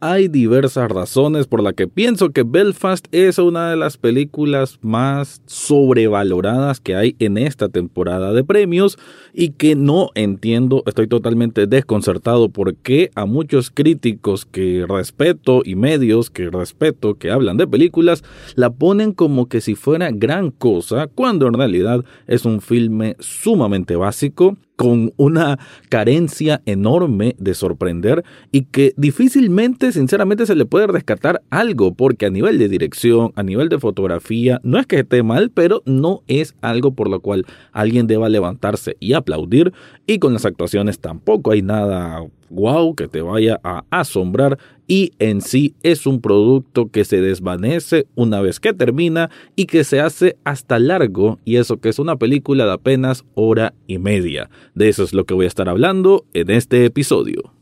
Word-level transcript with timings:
hay 0.00 0.28
diversas 0.28 0.90
razones 0.90 1.46
por 1.46 1.62
las 1.62 1.74
que 1.74 1.86
pienso 1.86 2.30
que 2.30 2.42
Belfast 2.42 3.06
es 3.12 3.38
una 3.38 3.70
de 3.70 3.76
las 3.76 3.98
películas 3.98 4.78
más 4.80 5.42
sobrevaloradas 5.46 6.80
que 6.80 6.96
hay 6.96 7.16
en 7.18 7.36
esta 7.36 7.68
temporada 7.68 8.32
de 8.32 8.42
premios 8.42 8.98
y 9.34 9.50
que 9.50 9.76
no 9.76 10.08
entiendo, 10.14 10.82
estoy 10.86 11.06
totalmente 11.06 11.66
desconcertado 11.66 12.48
porque 12.48 13.10
a 13.14 13.26
muchos 13.26 13.70
críticos 13.70 14.46
que 14.46 14.86
respeto 14.88 15.60
y 15.64 15.74
medios 15.74 16.30
que 16.30 16.48
respeto 16.48 17.14
que 17.14 17.30
hablan 17.30 17.58
de 17.58 17.66
películas 17.66 18.24
la 18.54 18.70
ponen 18.70 19.12
como 19.12 19.48
que 19.48 19.60
si 19.60 19.74
fuera 19.74 20.10
gran 20.10 20.50
cosa 20.50 21.08
cuando 21.08 21.46
en 21.46 21.54
realidad 21.54 22.04
es 22.26 22.46
un 22.46 22.62
filme 22.62 23.16
sumamente 23.18 23.96
básico 23.96 24.56
con 24.80 25.12
una 25.18 25.58
carencia 25.90 26.62
enorme 26.64 27.36
de 27.38 27.52
sorprender 27.52 28.24
y 28.50 28.62
que 28.62 28.94
difícilmente, 28.96 29.92
sinceramente, 29.92 30.46
se 30.46 30.54
le 30.54 30.64
puede 30.64 30.86
rescatar 30.86 31.42
algo, 31.50 31.92
porque 31.92 32.24
a 32.24 32.30
nivel 32.30 32.56
de 32.56 32.70
dirección, 32.70 33.30
a 33.36 33.42
nivel 33.42 33.68
de 33.68 33.78
fotografía, 33.78 34.58
no 34.62 34.78
es 34.78 34.86
que 34.86 35.00
esté 35.00 35.22
mal, 35.22 35.50
pero 35.50 35.82
no 35.84 36.22
es 36.28 36.54
algo 36.62 36.94
por 36.94 37.10
lo 37.10 37.20
cual 37.20 37.44
alguien 37.72 38.06
deba 38.06 38.30
levantarse 38.30 38.96
y 39.00 39.12
aplaudir, 39.12 39.74
y 40.06 40.18
con 40.18 40.32
las 40.32 40.46
actuaciones 40.46 40.98
tampoco 40.98 41.50
hay 41.50 41.60
nada 41.60 42.24
wow 42.50 42.94
que 42.94 43.08
te 43.08 43.22
vaya 43.22 43.60
a 43.64 43.84
asombrar 43.90 44.58
y 44.86 45.12
en 45.18 45.40
sí 45.40 45.74
es 45.82 46.06
un 46.06 46.20
producto 46.20 46.90
que 46.90 47.04
se 47.04 47.20
desvanece 47.20 48.06
una 48.16 48.40
vez 48.40 48.60
que 48.60 48.74
termina 48.74 49.30
y 49.56 49.66
que 49.66 49.84
se 49.84 50.00
hace 50.00 50.36
hasta 50.44 50.78
largo 50.78 51.38
y 51.44 51.56
eso 51.56 51.78
que 51.78 51.88
es 51.88 51.98
una 51.98 52.16
película 52.16 52.66
de 52.66 52.72
apenas 52.72 53.24
hora 53.34 53.72
y 53.86 53.98
media. 53.98 54.50
De 54.74 54.88
eso 54.88 55.04
es 55.04 55.14
lo 55.14 55.24
que 55.24 55.34
voy 55.34 55.44
a 55.44 55.48
estar 55.48 55.68
hablando 55.68 56.26
en 56.34 56.50
este 56.50 56.84
episodio. 56.84 57.54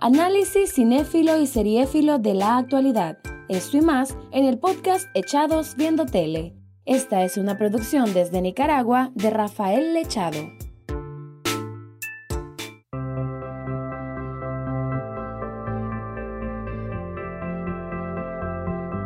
Análisis 0.00 0.72
cinéfilo 0.74 1.40
y 1.40 1.46
seriéfilo 1.46 2.18
de 2.18 2.34
la 2.34 2.56
actualidad. 2.56 3.18
Esto 3.48 3.76
y 3.76 3.82
más 3.82 4.16
en 4.32 4.44
el 4.46 4.58
podcast 4.58 5.08
Echados 5.14 5.76
Viendo 5.76 6.06
Tele. 6.06 6.54
Esta 6.86 7.22
es 7.24 7.36
una 7.36 7.58
producción 7.58 8.12
desde 8.14 8.40
Nicaragua 8.40 9.12
de 9.14 9.30
Rafael 9.30 9.92
Lechado. 9.92 10.38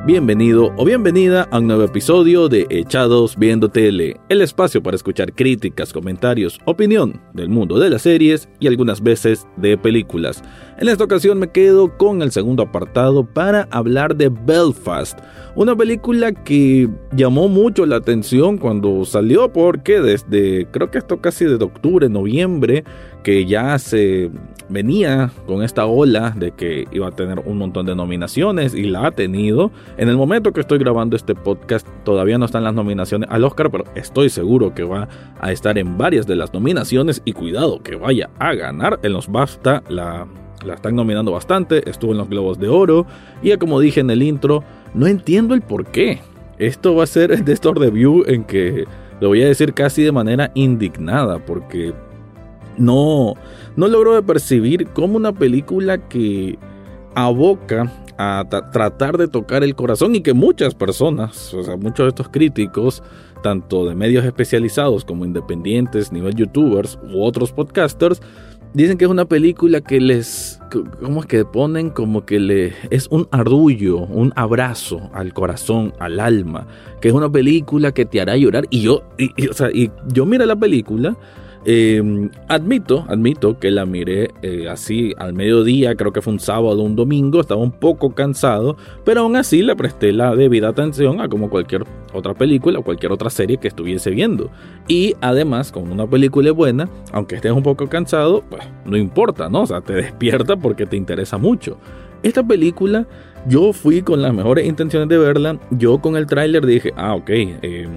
Bienvenido 0.06 0.70
o 0.76 0.84
bienvenida 0.84 1.48
a 1.50 1.60
un 1.60 1.66
nuevo 1.66 1.82
episodio 1.82 2.50
de 2.50 2.66
Echados 2.68 3.38
Viendo 3.38 3.70
Tele, 3.70 4.20
el 4.28 4.42
espacio 4.42 4.82
para 4.82 4.96
escuchar 4.96 5.32
críticas, 5.32 5.94
comentarios, 5.94 6.60
opinión 6.66 7.22
del 7.32 7.48
mundo 7.48 7.78
de 7.78 7.88
las 7.88 8.02
series 8.02 8.50
y 8.60 8.66
algunas 8.66 9.02
veces 9.02 9.46
de 9.56 9.78
películas. 9.78 10.44
En 10.76 10.90
esta 10.90 11.04
ocasión 11.04 11.38
me 11.38 11.50
quedo 11.50 11.96
con 11.96 12.20
el 12.20 12.32
segundo 12.32 12.64
apartado 12.64 13.24
para 13.24 13.66
hablar 13.70 14.14
de 14.14 14.28
Belfast, 14.28 15.18
una 15.54 15.74
película 15.74 16.32
que 16.32 16.86
llamó 17.16 17.48
mucho 17.48 17.86
la 17.86 17.96
atención 17.96 18.58
cuando 18.58 19.06
salió 19.06 19.54
porque 19.54 20.02
desde 20.02 20.66
creo 20.70 20.90
que 20.90 20.98
esto 20.98 21.22
casi 21.22 21.46
de 21.46 21.54
octubre, 21.54 22.10
noviembre, 22.10 22.84
que 23.22 23.46
ya 23.46 23.78
se 23.78 24.30
venía 24.68 25.30
con 25.46 25.62
esta 25.62 25.86
ola 25.86 26.30
de 26.36 26.52
que 26.52 26.86
iba 26.92 27.08
a 27.08 27.10
tener 27.10 27.40
un 27.40 27.58
montón 27.58 27.86
de 27.86 27.94
nominaciones 27.94 28.74
y 28.74 28.84
la 28.84 29.06
ha 29.06 29.10
tenido. 29.10 29.70
En 29.96 30.08
el 30.08 30.16
momento 30.16 30.52
que 30.52 30.60
estoy 30.60 30.78
grabando 30.78 31.16
este 31.16 31.34
podcast 31.34 31.86
todavía 32.04 32.38
no 32.38 32.44
están 32.44 32.64
las 32.64 32.74
nominaciones 32.74 33.28
al 33.30 33.44
Oscar, 33.44 33.70
pero 33.70 33.84
estoy 33.94 34.30
seguro 34.30 34.74
que 34.74 34.84
va 34.84 35.08
a 35.40 35.52
estar 35.52 35.78
en 35.78 35.98
varias 35.98 36.26
de 36.26 36.36
las 36.36 36.52
nominaciones 36.52 37.22
y 37.24 37.32
cuidado 37.32 37.82
que 37.82 37.96
vaya 37.96 38.30
a 38.38 38.54
ganar. 38.54 39.00
En 39.02 39.12
los 39.12 39.30
BAFTA 39.30 39.82
la, 39.88 40.26
la 40.64 40.74
están 40.74 40.96
nominando 40.96 41.32
bastante, 41.32 41.88
estuvo 41.88 42.12
en 42.12 42.18
los 42.18 42.28
Globos 42.28 42.58
de 42.58 42.68
Oro 42.68 43.06
y 43.42 43.48
ya 43.48 43.58
como 43.58 43.80
dije 43.80 44.00
en 44.00 44.10
el 44.10 44.22
intro, 44.22 44.64
no 44.94 45.06
entiendo 45.06 45.54
el 45.54 45.62
por 45.62 45.86
qué. 45.86 46.20
Esto 46.58 46.94
va 46.94 47.04
a 47.04 47.08
ser 47.08 47.44
de 47.44 47.52
estos 47.52 47.74
review 47.74 48.24
en 48.26 48.44
que 48.44 48.84
lo 49.20 49.28
voy 49.28 49.42
a 49.42 49.46
decir 49.46 49.74
casi 49.74 50.02
de 50.02 50.12
manera 50.12 50.50
indignada 50.54 51.38
porque 51.38 51.92
no, 52.78 53.34
no 53.76 53.88
logro 53.88 54.24
percibir 54.24 54.88
como 54.88 55.16
una 55.16 55.32
película 55.32 56.08
que 56.08 56.58
aboca 57.14 57.90
a 58.18 58.44
tratar 58.72 59.18
de 59.18 59.28
tocar 59.28 59.64
el 59.64 59.74
corazón 59.74 60.14
y 60.14 60.20
que 60.20 60.34
muchas 60.34 60.74
personas, 60.74 61.52
o 61.54 61.62
sea, 61.62 61.76
muchos 61.76 62.04
de 62.04 62.08
estos 62.08 62.28
críticos, 62.28 63.02
tanto 63.42 63.86
de 63.86 63.94
medios 63.94 64.24
especializados 64.24 65.04
como 65.04 65.24
independientes, 65.24 66.12
nivel 66.12 66.34
youtubers 66.34 66.98
u 67.12 67.22
otros 67.22 67.52
podcasters, 67.52 68.20
dicen 68.72 68.98
que 68.98 69.04
es 69.04 69.10
una 69.10 69.24
película 69.24 69.80
que 69.80 70.00
les, 70.00 70.60
¿cómo 71.00 71.20
es 71.20 71.26
que 71.26 71.44
ponen? 71.44 71.90
Como 71.90 72.24
que 72.24 72.38
le 72.40 72.72
es 72.90 73.08
un 73.10 73.28
arrullo, 73.30 73.98
un 73.98 74.32
abrazo 74.36 75.10
al 75.12 75.32
corazón, 75.32 75.92
al 75.98 76.20
alma, 76.20 76.66
que 77.00 77.08
es 77.08 77.14
una 77.14 77.30
película 77.30 77.92
que 77.92 78.04
te 78.04 78.20
hará 78.20 78.36
llorar. 78.36 78.66
Y 78.70 78.82
yo, 78.82 79.02
o 79.50 79.54
sea, 79.54 79.70
y 79.72 79.90
yo 80.12 80.26
mira 80.26 80.46
la 80.46 80.56
película 80.56 81.16
Em, 81.66 82.30
admito, 82.48 83.06
admito 83.08 83.58
que 83.58 83.70
la 83.70 83.86
miré 83.86 84.30
eh, 84.42 84.68
así 84.68 85.14
al 85.16 85.32
mediodía, 85.32 85.94
creo 85.94 86.12
que 86.12 86.20
fue 86.20 86.34
un 86.34 86.40
sábado, 86.40 86.82
un 86.82 86.94
domingo, 86.94 87.40
estaba 87.40 87.62
un 87.62 87.72
poco 87.72 88.14
cansado, 88.14 88.76
pero 89.02 89.22
aún 89.22 89.36
así 89.36 89.62
le 89.62 89.74
presté 89.74 90.12
la 90.12 90.36
debida 90.36 90.68
atención 90.68 91.22
a 91.22 91.28
como 91.28 91.48
cualquier 91.48 91.84
otra 92.12 92.34
película 92.34 92.80
o 92.80 92.82
cualquier 92.82 93.12
otra 93.12 93.30
serie 93.30 93.56
que 93.56 93.68
estuviese 93.68 94.10
viendo. 94.10 94.50
Y 94.88 95.16
además, 95.22 95.72
con 95.72 95.90
una 95.90 96.06
película 96.06 96.52
buena, 96.52 96.90
aunque 97.12 97.36
estés 97.36 97.52
un 97.52 97.62
poco 97.62 97.88
cansado, 97.88 98.44
pues 98.50 98.62
no 98.84 98.98
importa, 98.98 99.48
¿no? 99.48 99.62
O 99.62 99.66
sea, 99.66 99.80
te 99.80 99.92
despierta 99.94 100.56
porque 100.56 100.84
te 100.84 100.98
interesa 100.98 101.38
mucho. 101.38 101.78
Esta 102.22 102.42
película, 102.42 103.06
yo 103.48 103.72
fui 103.72 104.02
con 104.02 104.20
las 104.20 104.34
mejores 104.34 104.66
intenciones 104.66 105.08
de 105.08 105.16
verla, 105.16 105.58
yo 105.70 105.98
con 105.98 106.16
el 106.16 106.26
tráiler 106.26 106.66
dije, 106.66 106.92
ah, 106.96 107.14
ok, 107.14 107.30
eh, 107.30 107.88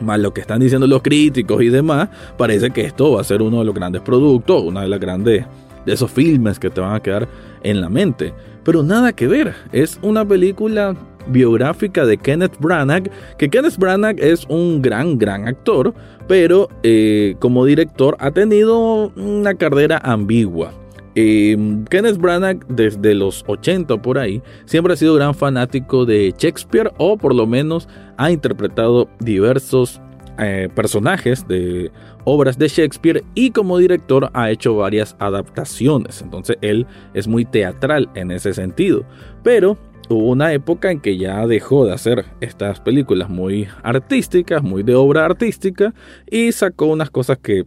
más 0.00 0.18
lo 0.18 0.32
que 0.32 0.40
están 0.40 0.60
diciendo 0.60 0.86
los 0.86 1.02
críticos 1.02 1.62
y 1.62 1.68
demás, 1.68 2.08
parece 2.36 2.70
que 2.70 2.82
esto 2.82 3.12
va 3.12 3.20
a 3.20 3.24
ser 3.24 3.42
uno 3.42 3.58
de 3.58 3.64
los 3.64 3.74
grandes 3.74 4.02
productos, 4.02 4.62
una 4.62 4.82
de 4.82 4.88
las 4.88 5.00
grandes 5.00 5.44
de 5.84 5.92
esos 5.92 6.10
filmes 6.10 6.58
que 6.58 6.70
te 6.70 6.80
van 6.80 6.94
a 6.94 7.00
quedar 7.00 7.28
en 7.62 7.80
la 7.80 7.88
mente. 7.88 8.32
Pero 8.64 8.82
nada 8.82 9.12
que 9.12 9.26
ver, 9.26 9.54
es 9.72 9.98
una 10.02 10.26
película 10.26 10.94
biográfica 11.28 12.06
de 12.06 12.16
Kenneth 12.16 12.58
Branagh, 12.58 13.10
que 13.38 13.48
Kenneth 13.48 13.76
Branagh 13.76 14.18
es 14.20 14.44
un 14.48 14.82
gran, 14.82 15.18
gran 15.18 15.46
actor, 15.48 15.94
pero 16.26 16.68
eh, 16.82 17.36
como 17.38 17.64
director 17.64 18.16
ha 18.20 18.30
tenido 18.30 19.10
una 19.16 19.54
carrera 19.54 20.00
ambigua. 20.02 20.72
Kenneth 21.88 22.18
Branagh 22.18 22.66
desde 22.68 23.14
los 23.14 23.44
80 23.46 24.00
por 24.02 24.18
ahí 24.18 24.42
siempre 24.66 24.92
ha 24.92 24.96
sido 24.96 25.14
gran 25.14 25.34
fanático 25.34 26.04
de 26.04 26.34
Shakespeare 26.36 26.92
o 26.98 27.16
por 27.16 27.34
lo 27.34 27.46
menos 27.46 27.88
ha 28.16 28.30
interpretado 28.30 29.08
diversos 29.20 30.00
eh, 30.38 30.68
personajes 30.74 31.48
de 31.48 31.90
obras 32.24 32.58
de 32.58 32.68
Shakespeare 32.68 33.24
y 33.34 33.50
como 33.50 33.78
director 33.78 34.30
ha 34.34 34.50
hecho 34.50 34.76
varias 34.76 35.16
adaptaciones. 35.18 36.22
Entonces 36.22 36.58
él 36.60 36.86
es 37.14 37.26
muy 37.26 37.44
teatral 37.44 38.08
en 38.14 38.30
ese 38.30 38.54
sentido. 38.54 39.04
Pero 39.42 39.76
hubo 40.08 40.28
una 40.28 40.52
época 40.52 40.92
en 40.92 41.00
que 41.00 41.16
ya 41.16 41.44
dejó 41.46 41.86
de 41.86 41.92
hacer 41.92 42.24
estas 42.40 42.80
películas 42.80 43.28
muy 43.28 43.66
artísticas, 43.82 44.62
muy 44.62 44.84
de 44.84 44.94
obra 44.94 45.24
artística 45.24 45.92
y 46.30 46.52
sacó 46.52 46.86
unas 46.86 47.10
cosas 47.10 47.38
que 47.38 47.64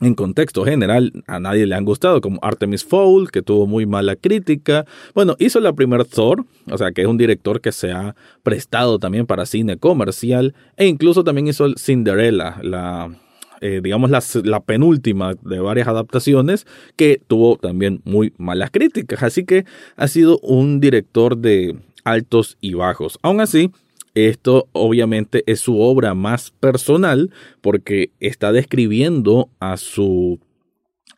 en 0.00 0.14
contexto 0.14 0.64
general 0.64 1.12
a 1.26 1.38
nadie 1.38 1.66
le 1.66 1.74
han 1.74 1.84
gustado, 1.84 2.20
como 2.20 2.38
Artemis 2.42 2.84
Fowl, 2.84 3.30
que 3.30 3.42
tuvo 3.42 3.66
muy 3.66 3.86
mala 3.86 4.16
crítica. 4.16 4.86
Bueno, 5.14 5.36
hizo 5.38 5.60
la 5.60 5.72
primer 5.72 6.04
Thor, 6.04 6.44
o 6.70 6.78
sea 6.78 6.92
que 6.92 7.02
es 7.02 7.06
un 7.06 7.16
director 7.16 7.60
que 7.60 7.72
se 7.72 7.92
ha 7.92 8.16
prestado 8.42 8.98
también 8.98 9.26
para 9.26 9.46
cine 9.46 9.76
comercial, 9.76 10.54
e 10.76 10.86
incluso 10.86 11.22
también 11.22 11.46
hizo 11.46 11.72
Cinderella, 11.76 12.58
la, 12.62 13.16
eh, 13.60 13.80
digamos 13.82 14.10
la, 14.10 14.22
la, 14.42 14.60
penúltima 14.60 15.34
de 15.42 15.60
varias 15.60 15.88
adaptaciones, 15.88 16.66
que 16.96 17.20
tuvo 17.26 17.56
también 17.56 18.00
muy 18.04 18.32
malas 18.36 18.70
críticas. 18.70 19.22
Así 19.22 19.44
que 19.44 19.64
ha 19.96 20.08
sido 20.08 20.38
un 20.40 20.80
director 20.80 21.36
de 21.36 21.76
altos 22.04 22.58
y 22.60 22.74
bajos. 22.74 23.18
Aún 23.22 23.40
así, 23.40 23.70
esto 24.14 24.68
obviamente 24.72 25.42
es 25.46 25.60
su 25.60 25.80
obra 25.80 26.14
más 26.14 26.50
personal 26.52 27.30
porque 27.60 28.10
está 28.20 28.52
describiendo 28.52 29.48
a 29.60 29.76
su 29.76 30.40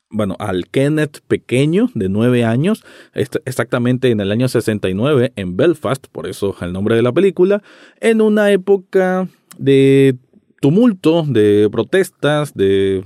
bueno, 0.09 0.37
al 0.39 0.69
Kenneth 0.69 1.21
pequeño 1.27 1.91
de 1.95 2.09
nueve 2.09 2.45
años, 2.45 2.85
exactamente 3.13 4.11
en 4.11 4.21
el 4.21 4.31
año 4.31 4.49
69 4.49 5.33
en 5.35 5.57
Belfast, 5.57 6.07
por 6.13 6.29
eso 6.29 6.55
el 6.61 6.73
nombre 6.73 6.95
de 6.95 7.03
la 7.03 7.13
película, 7.13 7.63
en 8.01 8.21
una 8.21 8.51
época 8.53 9.29
de 9.59 10.17
tumulto, 10.61 11.25
de 11.27 11.69
protestas, 11.71 12.55
de, 12.55 13.05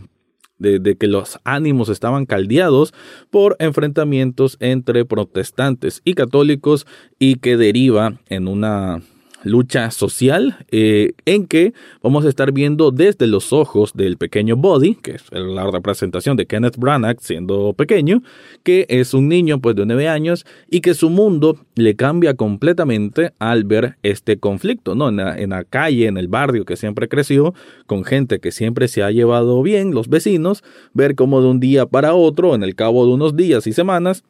de, 0.59 0.97
que 0.97 1.07
los 1.07 1.41
ánimos 1.45 1.89
estaban 1.89 2.27
caldeados 2.27 2.93
por 3.31 3.57
enfrentamientos 3.59 4.57
entre 4.61 5.05
protestantes 5.05 6.03
y 6.05 6.15
católicos 6.15 6.87
y 7.19 7.37
que 7.37 7.57
deriva 7.57 8.21
en 8.29 8.47
una 8.47 9.03
lucha 9.45 9.91
social 9.91 10.67
eh, 10.71 11.13
en 11.25 11.47
que 11.47 11.73
vamos 12.03 12.25
a 12.25 12.29
estar 12.29 12.53
viendo 12.53 12.91
desde 12.91 13.27
los 13.27 13.53
ojos 13.53 13.93
del 13.95 14.17
pequeño 14.17 14.57
Body, 14.57 14.97
que 14.97 15.13
es 15.13 15.25
la 15.33 15.71
representación 15.71 16.37
de 16.37 16.47
Kenneth 16.47 16.77
Branagh 16.77 17.19
siendo 17.21 17.73
pequeño, 17.73 18.23
que 18.63 18.87
es 18.89 19.15
un 19.15 19.29
niño 19.29 19.61
pues 19.61 19.77
de 19.77 19.87
nueve 19.87 20.09
años 20.09 20.45
y 20.71 20.81
que 20.81 20.95
su 20.95 21.11
mundo 21.11 21.59
le 21.75 21.97
cambia 21.97 22.35
completamente 22.35 23.33
al 23.39 23.65
ver 23.65 23.97
este 24.03 24.39
conflicto, 24.39 24.95
¿no? 24.95 25.09
En 25.09 25.17
la, 25.17 25.39
en 25.39 25.51
la 25.51 25.65
calle, 25.65 26.07
en 26.07 26.17
el 26.17 26.29
barrio 26.29 26.65
que 26.65 26.77
siempre 26.77 27.09
creció, 27.09 27.55
con 27.87 28.05
gente 28.05 28.41
que 28.41 28.53
siempre 28.53 28.89
se 28.89 29.03
ha 29.03 29.11
llevado 29.11 29.63
bien, 29.63 29.95
los 29.95 30.09
vecinos, 30.09 30.63
ver 30.93 31.15
cómo 31.15 31.41
de 31.41 31.49
un 31.49 31.61
día 31.61 31.87
para 31.87 32.15
otro, 32.15 32.55
en 32.55 32.63
el 32.63 32.75
cabo 32.75 33.07
de 33.07 33.13
unos 33.13 33.37
días 33.37 33.67
y 33.67 33.73
semanas, 33.73 34.25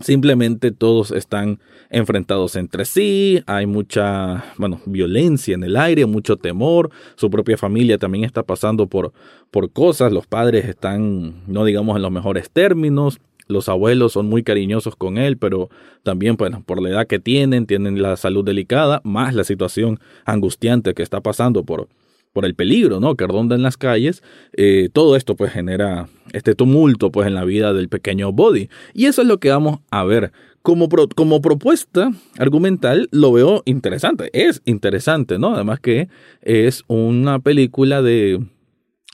Simplemente 0.00 0.70
todos 0.70 1.10
están 1.10 1.58
enfrentados 1.90 2.54
entre 2.54 2.84
sí, 2.84 3.42
hay 3.46 3.66
mucha, 3.66 4.44
bueno, 4.56 4.80
violencia 4.86 5.54
en 5.54 5.64
el 5.64 5.76
aire, 5.76 6.06
mucho 6.06 6.36
temor, 6.36 6.90
su 7.16 7.30
propia 7.30 7.56
familia 7.56 7.98
también 7.98 8.24
está 8.24 8.44
pasando 8.44 8.86
por, 8.86 9.12
por 9.50 9.72
cosas, 9.72 10.12
los 10.12 10.26
padres 10.26 10.66
están, 10.66 11.42
no 11.48 11.64
digamos 11.64 11.96
en 11.96 12.02
los 12.02 12.12
mejores 12.12 12.48
términos, 12.50 13.18
los 13.48 13.68
abuelos 13.68 14.12
son 14.12 14.28
muy 14.28 14.42
cariñosos 14.44 14.94
con 14.94 15.18
él, 15.18 15.36
pero 15.36 15.68
también, 16.04 16.36
bueno, 16.36 16.62
por 16.64 16.80
la 16.80 16.90
edad 16.90 17.06
que 17.06 17.18
tienen, 17.18 17.66
tienen 17.66 18.00
la 18.00 18.16
salud 18.16 18.44
delicada, 18.44 19.00
más 19.02 19.34
la 19.34 19.42
situación 19.42 19.98
angustiante 20.24 20.94
que 20.94 21.02
está 21.02 21.22
pasando 21.22 21.64
por, 21.64 21.88
por 22.38 22.46
el 22.46 22.54
peligro, 22.54 23.00
¿no? 23.00 23.16
Que 23.16 23.26
ronda 23.26 23.56
en 23.56 23.62
las 23.62 23.76
calles, 23.76 24.22
eh, 24.52 24.90
todo 24.92 25.16
esto 25.16 25.34
pues 25.34 25.50
genera 25.50 26.08
este 26.32 26.54
tumulto 26.54 27.10
pues 27.10 27.26
en 27.26 27.34
la 27.34 27.44
vida 27.44 27.72
del 27.72 27.88
pequeño 27.88 28.30
Body. 28.30 28.68
Y 28.94 29.06
eso 29.06 29.22
es 29.22 29.26
lo 29.26 29.40
que 29.40 29.50
vamos 29.50 29.80
a 29.90 30.04
ver. 30.04 30.30
Como, 30.62 30.88
como 31.16 31.42
propuesta 31.42 32.12
argumental 32.38 33.08
lo 33.10 33.32
veo 33.32 33.64
interesante, 33.64 34.30
es 34.32 34.62
interesante, 34.66 35.40
¿no? 35.40 35.52
Además 35.52 35.80
que 35.80 36.08
es 36.40 36.84
una 36.86 37.40
película 37.40 38.02
de, 38.02 38.40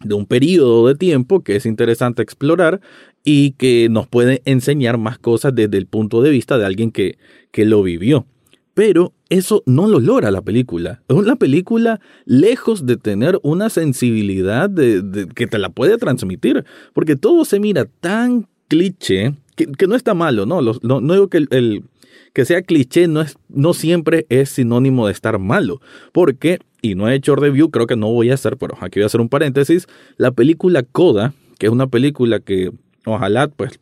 de 0.03 0.15
un 0.15 0.27
periodo 0.27 0.87
de 0.87 0.95
tiempo 0.95 1.43
que 1.43 1.57
es 1.57 1.65
interesante 1.65 2.21
explorar 2.21 2.83
y 3.25 3.53
que 3.53 3.89
nos 3.91 4.07
puede 4.07 4.43
enseñar 4.45 4.99
más 4.99 5.17
cosas 5.19 5.55
desde 5.55 5.79
el 5.79 5.87
punto 5.87 6.21
de 6.21 6.29
vista 6.29 6.59
de 6.59 6.67
alguien 6.67 6.93
que, 6.93 7.17
que 7.53 7.65
lo 7.65 7.83
vivió. 7.83 8.27
Pero 8.75 9.13
eso 9.29 9.63
no 9.67 9.87
lo 9.87 10.01
logra 10.01 10.31
la 10.31 10.43
película. 10.43 11.03
Una 11.09 11.37
película 11.37 12.01
lejos 12.25 12.87
de 12.87 12.97
tener 12.97 13.39
una 13.43 13.71
sensibilidad 13.71 14.69
de, 14.69 15.29
que 15.35 15.47
te 15.47 15.59
la 15.59 15.71
puede 15.71 15.97
transmitir, 15.97 16.65
porque 16.93 17.17
todo 17.17 17.45
se 17.45 17.61
mira 17.61 17.87
tan 18.01 18.49
cliché, 18.69 19.35
que, 19.57 19.87
no 19.87 19.95
está 19.95 20.15
malo, 20.15 20.47
¿no? 20.47 20.61
no, 20.61 21.01
digo 21.01 21.29
que 21.29 21.47
el, 21.49 21.85
que 22.33 22.45
sea 22.45 22.63
cliché 22.63 23.07
no, 23.07 23.21
es, 23.21 23.39
no 23.49 23.73
siempre 23.75 24.27
es 24.29 24.51
sinónimo 24.51 25.07
de 25.07 25.13
estar 25.13 25.39
malo, 25.39 25.81
porque, 26.13 26.59
y 26.83 26.97
no 26.97 27.09
he 27.09 27.15
hecho 27.15 27.37
review, 27.37 27.71
creo 27.71 27.87
que 27.87 27.97
no 27.97 28.11
voy 28.13 28.31
a 28.31 28.35
hacer, 28.35 28.57
pero 28.57 28.77
aquí 28.81 28.99
voy 28.99 29.05
a 29.05 29.07
hacer 29.07 29.21
un 29.21 29.29
paréntesis, 29.29 29.87
la 30.17 30.33
película 30.33 30.83
Coda, 30.83 31.35
que 31.59 31.67
es 31.67 31.73
una 31.73 31.87
película 31.87 32.41
que 32.41 32.73
ojalá 33.07 33.49
pues 33.49 33.79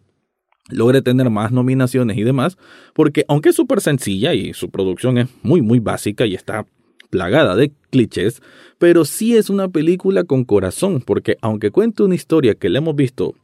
logre 0.73 1.03
tener 1.03 1.31
más 1.31 1.53
nominaciones 1.53 2.17
y 2.17 2.23
demás, 2.23 2.57
porque 2.95 3.25
aunque 3.29 3.51
es 3.51 3.57
súper 3.57 3.81
sencilla 3.81 4.35
y 4.35 4.55
su 4.55 4.71
producción 4.71 5.19
es 5.19 5.29
muy, 5.43 5.63
muy 5.63 5.79
básica 5.79 6.27
y 6.27 6.35
está 6.35 6.67
plagada 7.11 7.55
de 7.57 7.73
clichés, 7.91 8.43
pero 8.79 9.05
sí 9.05 9.37
es 9.37 9.51
una 9.51 9.69
película 9.69 10.25
con 10.25 10.45
corazón, 10.45 11.03
porque 11.05 11.37
aunque 11.43 11.71
cuente 11.71 12.03
una 12.03 12.15
historia 12.15 12.55
que 12.55 12.71
le 12.71 12.79
hemos 12.79 12.97
visto 12.97 13.35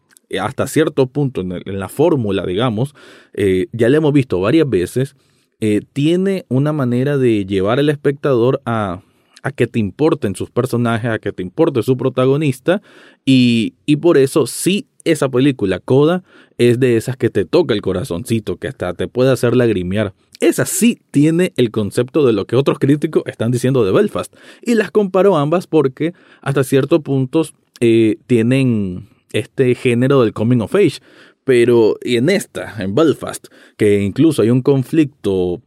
hasta 0.40 0.66
cierto 0.66 1.06
punto 1.06 1.42
en, 1.42 1.78
la 1.78 1.88
fórmula, 1.88 2.44
digamos, 2.44 2.94
eh, 3.34 3.66
ya 3.72 3.88
la 3.88 3.98
hemos 3.98 4.12
visto 4.12 4.40
varias 4.40 4.68
veces, 4.68 5.16
eh, 5.60 5.82
tiene 5.92 6.44
una 6.48 6.72
manera 6.72 7.18
de 7.18 7.44
llevar 7.44 7.78
al 7.78 7.90
espectador 7.90 8.60
a, 8.64 9.02
a 9.42 9.52
que 9.52 9.66
te 9.66 9.78
importen 9.78 10.34
sus 10.34 10.50
personajes, 10.50 11.10
a 11.10 11.18
que 11.18 11.32
te 11.32 11.42
importe 11.42 11.82
su 11.82 11.96
protagonista, 11.96 12.82
y, 13.24 13.74
y 13.86 13.96
por 13.96 14.18
eso 14.18 14.46
sí 14.46 14.86
esa 15.12 15.28
película, 15.28 15.78
Coda, 15.78 16.22
es 16.58 16.80
de 16.80 16.96
esas 16.96 17.16
que 17.16 17.30
te 17.30 17.44
toca 17.44 17.74
el 17.74 17.82
corazoncito, 17.82 18.56
que 18.56 18.68
hasta 18.68 18.94
te 18.94 19.08
puede 19.08 19.30
hacer 19.30 19.56
lagrimear. 19.56 20.14
Esa 20.40 20.66
sí 20.66 21.00
tiene 21.10 21.52
el 21.56 21.70
concepto 21.70 22.24
de 22.24 22.32
lo 22.32 22.46
que 22.46 22.56
otros 22.56 22.78
críticos 22.78 23.24
están 23.26 23.50
diciendo 23.50 23.84
de 23.84 23.92
Belfast. 23.92 24.34
Y 24.62 24.74
las 24.74 24.90
comparo 24.90 25.36
ambas 25.36 25.66
porque 25.66 26.12
hasta 26.42 26.62
ciertos 26.64 27.00
puntos 27.00 27.54
eh, 27.80 28.18
tienen 28.26 29.08
este 29.32 29.74
género 29.74 30.22
del 30.22 30.32
coming 30.32 30.60
of 30.60 30.74
age. 30.74 31.00
Pero 31.44 31.96
en 32.02 32.28
esta, 32.28 32.82
en 32.82 32.94
Belfast, 32.94 33.46
que 33.76 34.02
incluso 34.02 34.42
hay 34.42 34.50
un 34.50 34.62
conflicto 34.62 35.62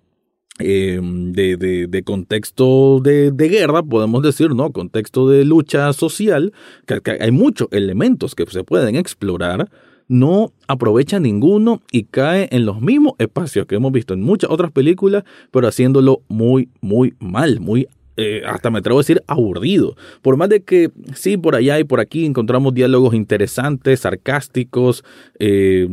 em, 0.59 1.31
de, 1.31 1.57
de, 1.87 2.03
contexto 2.03 2.99
de, 3.01 3.31
de, 3.31 3.49
guerra, 3.49 3.83
podemos 3.83 4.21
decir, 4.21 4.53
¿no? 4.53 4.71
Contexto 4.71 5.27
de 5.29 5.45
lucha 5.45 5.91
social, 5.93 6.53
que, 6.85 7.01
hay 7.19 7.31
muchos 7.31 7.67
elementos 7.71 8.35
que 8.35 8.45
se 8.45 8.63
pueden 8.63 8.95
explorar 8.95 9.69
no 10.11 10.51
aprovecha 10.67 11.21
ninguno 11.21 11.81
y 11.89 12.03
cae 12.03 12.49
en 12.51 12.65
los 12.65 12.81
mismos 12.81 13.13
espacios 13.17 13.65
que 13.65 13.75
hemos 13.75 13.93
visto 13.93 14.13
en 14.13 14.21
muchas 14.21 14.51
otras 14.51 14.69
películas, 14.69 15.23
pero 15.51 15.69
haciéndolo 15.69 16.21
muy, 16.27 16.67
muy 16.81 17.13
mal, 17.19 17.61
muy 17.61 17.87
eh, 18.17 18.43
hasta 18.45 18.69
me 18.69 18.79
atrevo 18.79 18.99
a 18.99 19.03
decir 19.03 19.23
aburrido. 19.25 19.95
Por 20.21 20.35
más 20.35 20.49
de 20.49 20.63
que 20.63 20.91
sí, 21.15 21.37
por 21.37 21.55
allá 21.55 21.79
y 21.79 21.85
por 21.85 22.01
aquí 22.01 22.25
encontramos 22.25 22.73
diálogos 22.73 23.13
interesantes, 23.13 24.01
sarcásticos, 24.01 25.05
eh, 25.39 25.87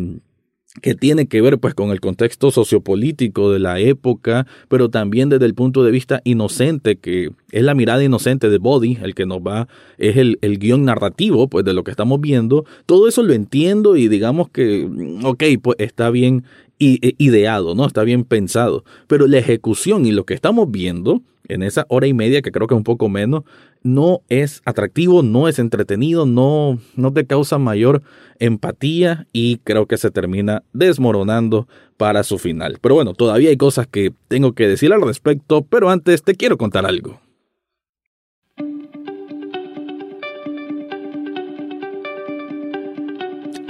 que 0.80 0.94
tiene 0.94 1.26
que 1.26 1.40
ver 1.40 1.58
pues 1.58 1.74
con 1.74 1.90
el 1.90 2.00
contexto 2.00 2.50
sociopolítico 2.50 3.52
de 3.52 3.58
la 3.58 3.78
época, 3.80 4.46
pero 4.68 4.88
también 4.88 5.28
desde 5.28 5.46
el 5.46 5.54
punto 5.54 5.84
de 5.84 5.90
vista 5.90 6.20
inocente, 6.24 6.96
que 6.96 7.30
es 7.50 7.62
la 7.62 7.74
mirada 7.74 8.02
inocente 8.02 8.48
de 8.48 8.58
Body, 8.58 8.98
el 9.02 9.14
que 9.14 9.26
nos 9.26 9.38
va, 9.38 9.68
es 9.98 10.16
el, 10.16 10.38
el 10.42 10.58
guion 10.58 10.84
narrativo 10.84 11.48
pues 11.48 11.64
de 11.64 11.72
lo 11.72 11.84
que 11.84 11.90
estamos 11.90 12.20
viendo, 12.20 12.64
todo 12.86 13.08
eso 13.08 13.22
lo 13.22 13.32
entiendo 13.32 13.96
y 13.96 14.08
digamos 14.08 14.48
que, 14.50 14.88
ok, 15.24 15.44
pues 15.62 15.76
está 15.78 16.10
bien 16.10 16.44
e, 16.80 17.14
ideado, 17.18 17.74
¿no? 17.74 17.86
Está 17.86 18.04
bien 18.04 18.24
pensado, 18.24 18.84
pero 19.06 19.26
la 19.26 19.38
ejecución 19.38 20.06
y 20.06 20.12
lo 20.12 20.24
que 20.24 20.34
estamos 20.34 20.70
viendo 20.70 21.22
en 21.48 21.62
esa 21.62 21.86
hora 21.88 22.06
y 22.06 22.14
media, 22.14 22.42
que 22.42 22.52
creo 22.52 22.66
que 22.66 22.74
es 22.74 22.78
un 22.78 22.84
poco 22.84 23.08
menos, 23.08 23.44
no 23.82 24.22
es 24.28 24.62
atractivo, 24.64 25.22
no 25.22 25.48
es 25.48 25.58
entretenido, 25.58 26.26
no, 26.26 26.78
no 26.94 27.12
te 27.12 27.26
causa 27.26 27.58
mayor 27.58 28.02
empatía 28.38 29.26
y 29.32 29.58
creo 29.58 29.86
que 29.86 29.96
se 29.96 30.10
termina 30.10 30.62
desmoronando 30.72 31.68
para 31.96 32.22
su 32.22 32.38
final. 32.38 32.78
Pero 32.80 32.94
bueno, 32.94 33.14
todavía 33.14 33.50
hay 33.50 33.56
cosas 33.56 33.86
que 33.86 34.12
tengo 34.28 34.52
que 34.52 34.68
decir 34.68 34.92
al 34.92 35.02
respecto, 35.02 35.62
pero 35.62 35.90
antes 35.90 36.22
te 36.22 36.34
quiero 36.34 36.58
contar 36.58 36.86
algo. 36.86 37.20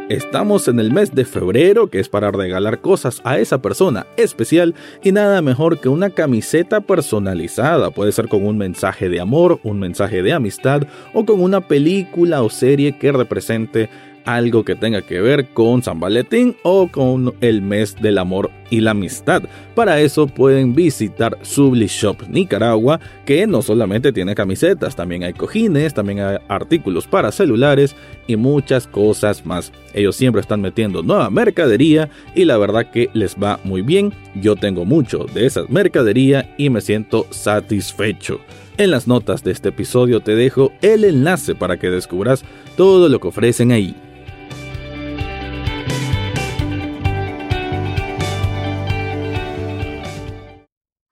Estamos 0.09 0.69
en 0.69 0.81
el 0.81 0.91
mes 0.91 1.15
de 1.15 1.27
febrero, 1.27 1.91
que 1.91 2.01
es 2.01 2.09
para 2.09 2.31
regalar 2.31 2.81
cosas 2.81 3.21
a 3.25 3.39
esa 3.39 3.61
persona 3.61 4.07
especial, 4.17 4.75
y 5.05 5.13
nada 5.13 5.43
mejor 5.43 5.81
que 5.81 5.91
una 5.91 6.09
camiseta 6.09 6.81
personalizada. 6.81 7.91
Puede 7.91 8.13
ser 8.13 8.29
con 8.29 8.47
un 8.47 8.57
mensaje 8.57 9.11
de 9.11 9.21
amor, 9.21 9.61
un 9.65 9.79
mensaje 9.79 10.23
de 10.23 10.33
amistad 10.33 10.85
o 11.13 11.27
con 11.27 11.43
una 11.43 11.61
película 11.61 12.43
o 12.43 12.49
serie 12.49 12.97
que 12.97 13.13
represente 13.13 13.91
algo 14.25 14.65
que 14.65 14.75
tenga 14.75 15.03
que 15.03 15.21
ver 15.21 15.49
con 15.49 15.83
San 15.83 16.01
Valentín 16.01 16.57
o 16.63 16.89
con 16.89 17.35
el 17.41 17.63
mes 17.63 17.97
del 18.01 18.19
amor 18.19 18.51
y 18.71 18.81
la 18.81 18.93
amistad. 18.93 19.43
Para 19.75 20.01
eso 20.01 20.27
pueden 20.27 20.75
visitar 20.75 21.39
Subli 21.43 21.87
Shop 21.87 22.17
Nicaragua, 22.29 23.01
que 23.25 23.47
no 23.47 23.63
solamente 23.63 24.13
tiene 24.13 24.35
camisetas, 24.35 24.97
también 24.97 25.25
hay 25.25 25.33
cojines, 25.33 25.95
también 25.95 26.21
hay 26.21 26.39
artículos 26.49 27.07
para 27.07 27.33
celulares 27.33 27.97
y 28.27 28.37
muchas 28.37 28.87
cosas 28.87 29.47
más. 29.47 29.73
Ellos 29.95 30.17
siempre 30.17 30.41
están 30.41 30.61
metiendo 30.61 31.03
nueva 31.03 31.31
mercadería 31.31 32.11
y 32.35 32.45
la 32.45 32.59
verdad 32.59 32.91
que 32.91 33.11
les 33.15 33.37
va 33.37 33.61
muy 33.65 33.83
bien. 33.83 34.13
Yo 34.35 34.57
tengo 34.57 34.85
mucho 34.85 35.27
de 35.33 35.47
esa 35.47 35.63
mercadería 35.69 36.55
y 36.59 36.71
me 36.71 36.81
siento 36.81 37.27
satisfecho. 37.31 38.41
En 38.77 38.93
las 38.93 39.09
notas 39.09 39.43
de 39.43 39.51
este 39.51 39.71
episodio 39.71 40.21
te 40.21 40.37
dejo 40.37 40.73
el 40.83 41.03
enlace 41.05 41.57
para 41.57 41.79
que 41.79 41.91
descubras 41.91 42.45
todo 42.77 43.09
lo 43.09 43.19
que 43.19 43.29
ofrecen 43.29 43.73
ahí. 43.73 43.97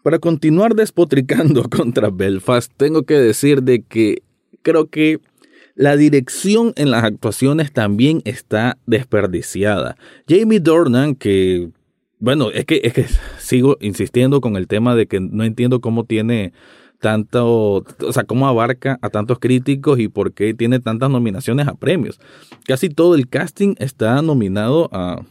Para 0.06 0.20
continuar 0.20 0.76
despotricando 0.76 1.64
contra 1.68 2.10
Belfast, 2.10 2.72
tengo 2.76 3.02
que 3.02 3.14
decir 3.14 3.64
de 3.64 3.82
que 3.82 4.22
creo 4.62 4.88
que 4.88 5.18
la 5.74 5.96
dirección 5.96 6.72
en 6.76 6.92
las 6.92 7.02
actuaciones 7.02 7.72
también 7.72 8.22
está 8.24 8.78
desperdiciada. 8.86 9.96
Jamie 10.28 10.60
Dornan, 10.60 11.16
que 11.16 11.70
bueno, 12.20 12.52
es 12.52 12.66
que, 12.66 12.82
es 12.84 12.92
que 12.92 13.06
sigo 13.38 13.78
insistiendo 13.80 14.40
con 14.40 14.54
el 14.54 14.68
tema 14.68 14.94
de 14.94 15.08
que 15.08 15.18
no 15.18 15.42
entiendo 15.42 15.80
cómo 15.80 16.04
tiene 16.04 16.52
tanto, 17.00 17.84
o 17.98 18.12
sea, 18.12 18.22
cómo 18.22 18.46
abarca 18.46 19.00
a 19.02 19.10
tantos 19.10 19.40
críticos 19.40 19.98
y 19.98 20.06
por 20.06 20.34
qué 20.34 20.54
tiene 20.54 20.78
tantas 20.78 21.10
nominaciones 21.10 21.66
a 21.66 21.74
premios. 21.74 22.20
Casi 22.64 22.90
todo 22.90 23.16
el 23.16 23.28
casting 23.28 23.74
está 23.80 24.22
nominado 24.22 24.88
a, 24.92 25.24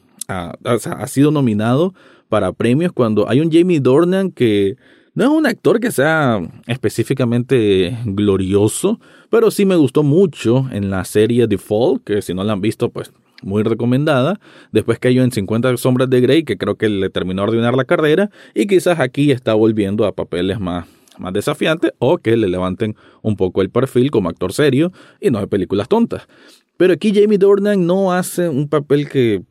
o 0.65 0.79
sea, 0.79 0.93
ha 0.93 1.07
sido 1.07 1.31
nominado 1.31 1.93
para 2.35 2.51
premios 2.51 2.91
cuando 2.91 3.29
hay 3.29 3.39
un 3.39 3.49
Jamie 3.49 3.79
Dornan 3.79 4.29
que 4.29 4.75
No 5.13 5.23
es 5.23 5.29
un 5.29 5.45
actor 5.45 5.79
que 5.79 5.89
sea 5.89 6.41
específicamente 6.67 7.97
glorioso, 8.03 8.99
pero 9.29 9.51
sí 9.51 9.65
me 9.65 9.77
gustó 9.77 10.03
mucho 10.03 10.67
en 10.73 10.89
la 10.89 11.05
serie 11.05 11.47
The 11.47 11.57
Fall, 11.57 12.01
que 12.03 12.21
si 12.21 12.33
no 12.33 12.43
la 12.43 12.51
han 12.51 12.59
visto, 12.59 12.89
pues 12.89 13.13
muy 13.41 13.63
recomendada. 13.63 14.37
Después 14.73 14.99
cayó 14.99 15.23
en 15.23 15.31
50 15.31 15.77
sombras 15.77 16.09
de 16.09 16.19
Grey, 16.19 16.43
que 16.43 16.57
creo 16.57 16.75
que 16.75 16.89
le 16.89 17.09
terminó 17.09 17.43
de 17.43 17.51
ordenar 17.51 17.77
la 17.77 17.85
carrera, 17.85 18.29
y 18.53 18.67
quizás 18.67 18.99
aquí 18.99 19.31
está 19.31 19.53
volviendo 19.53 20.05
a 20.05 20.11
papeles 20.11 20.59
más, 20.59 20.85
más 21.17 21.31
desafiantes 21.31 21.93
o 21.99 22.17
que 22.17 22.35
le 22.35 22.49
levanten 22.49 22.97
un 23.21 23.37
poco 23.37 23.61
el 23.61 23.69
perfil 23.69 24.11
como 24.11 24.27
actor 24.27 24.51
serio 24.51 24.91
y 25.21 25.31
no 25.31 25.39
de 25.39 25.47
películas 25.47 25.87
tontas. 25.87 26.27
Pero 26.75 26.91
aquí 26.91 27.13
Jamie 27.15 27.37
Dornan 27.37 27.87
no 27.87 28.11
hace 28.11 28.49
un 28.49 28.67
papel 28.67 29.07
que 29.07 29.43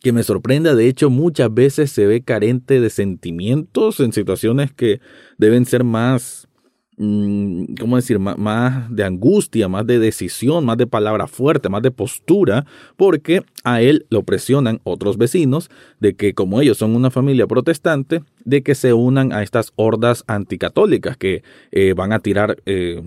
que 0.00 0.12
me 0.12 0.22
sorprenda. 0.22 0.74
De 0.74 0.88
hecho, 0.88 1.10
muchas 1.10 1.52
veces 1.52 1.92
se 1.92 2.06
ve 2.06 2.22
carente 2.22 2.80
de 2.80 2.90
sentimientos 2.90 4.00
en 4.00 4.12
situaciones 4.12 4.72
que 4.72 5.00
deben 5.38 5.66
ser 5.66 5.84
más, 5.84 6.48
mm, 6.96 7.74
¿cómo 7.80 7.96
decir?, 7.96 8.18
más, 8.18 8.94
de 8.94 9.04
angustia, 9.04 9.68
más 9.68 9.86
de 9.86 9.98
decisión, 9.98 10.64
más 10.64 10.76
de 10.76 10.86
palabra 10.86 11.26
fuerte, 11.26 11.68
más 11.68 11.82
de 11.82 11.90
postura, 11.90 12.66
porque 12.96 13.42
a 13.64 13.82
él 13.82 14.06
lo 14.10 14.22
presionan 14.22 14.80
otros 14.84 15.18
vecinos 15.18 15.70
de 16.00 16.14
que 16.14 16.34
como 16.34 16.60
ellos 16.60 16.78
son 16.78 16.94
una 16.94 17.10
familia 17.10 17.46
protestante, 17.46 18.22
de 18.44 18.62
que 18.62 18.74
se 18.74 18.92
unan 18.92 19.32
a 19.32 19.42
estas 19.42 19.72
hordas 19.76 20.24
anticatólicas 20.26 21.16
que 21.16 21.42
eh, 21.70 21.94
van 21.94 22.12
a 22.12 22.20
tirar... 22.20 22.56
Eh, 22.66 23.02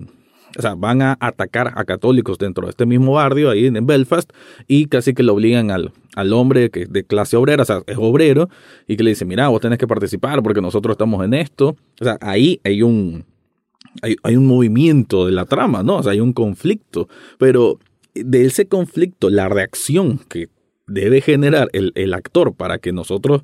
o 0.56 0.62
sea, 0.62 0.74
van 0.74 1.02
a 1.02 1.16
atacar 1.20 1.72
a 1.76 1.84
católicos 1.84 2.38
dentro 2.38 2.66
de 2.66 2.70
este 2.70 2.86
mismo 2.86 3.12
barrio, 3.12 3.50
ahí 3.50 3.66
en 3.66 3.86
Belfast, 3.86 4.30
y 4.66 4.86
casi 4.86 5.14
que 5.14 5.22
le 5.22 5.30
obligan 5.30 5.70
al, 5.70 5.92
al 6.14 6.32
hombre 6.32 6.70
que 6.70 6.86
de 6.86 7.04
clase 7.04 7.36
obrera, 7.36 7.62
o 7.62 7.66
sea, 7.66 7.82
es 7.86 7.96
obrero, 7.98 8.48
y 8.86 8.96
que 8.96 9.02
le 9.02 9.10
dice, 9.10 9.24
mira, 9.24 9.48
vos 9.48 9.60
tenés 9.60 9.78
que 9.78 9.86
participar 9.86 10.42
porque 10.42 10.60
nosotros 10.60 10.94
estamos 10.94 11.24
en 11.24 11.34
esto. 11.34 11.76
O 12.00 12.04
sea, 12.04 12.18
ahí 12.20 12.60
hay 12.64 12.82
un, 12.82 13.24
hay, 14.02 14.16
hay 14.22 14.36
un 14.36 14.46
movimiento 14.46 15.26
de 15.26 15.32
la 15.32 15.44
trama, 15.44 15.82
¿no? 15.82 15.98
O 15.98 16.02
sea, 16.02 16.12
hay 16.12 16.20
un 16.20 16.32
conflicto, 16.32 17.08
pero 17.38 17.78
de 18.14 18.44
ese 18.44 18.66
conflicto, 18.66 19.30
la 19.30 19.48
reacción 19.48 20.20
que 20.28 20.48
debe 20.86 21.20
generar 21.20 21.68
el, 21.72 21.92
el 21.94 22.12
actor 22.12 22.54
para 22.54 22.78
que 22.78 22.92
nosotros 22.92 23.42